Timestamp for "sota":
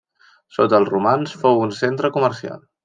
0.57-0.79